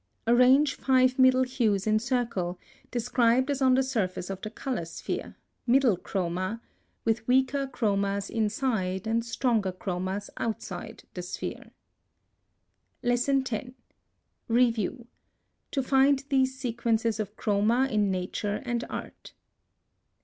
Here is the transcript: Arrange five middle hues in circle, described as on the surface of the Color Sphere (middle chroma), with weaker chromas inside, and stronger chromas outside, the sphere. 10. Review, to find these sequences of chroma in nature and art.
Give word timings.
Arrange 0.25 0.73
five 0.73 1.19
middle 1.19 1.43
hues 1.43 1.85
in 1.85 1.99
circle, 1.99 2.57
described 2.89 3.51
as 3.51 3.61
on 3.61 3.75
the 3.75 3.83
surface 3.83 4.31
of 4.31 4.41
the 4.41 4.49
Color 4.49 4.85
Sphere 4.85 5.35
(middle 5.67 5.95
chroma), 5.95 6.59
with 7.05 7.27
weaker 7.27 7.67
chromas 7.67 8.27
inside, 8.27 9.05
and 9.05 9.23
stronger 9.23 9.71
chromas 9.71 10.31
outside, 10.37 11.03
the 11.13 11.21
sphere. 11.21 11.69
10. 13.03 13.75
Review, 14.47 15.05
to 15.69 15.83
find 15.83 16.23
these 16.29 16.57
sequences 16.57 17.19
of 17.19 17.35
chroma 17.35 17.87
in 17.87 18.09
nature 18.09 18.63
and 18.65 18.83
art. 18.89 19.33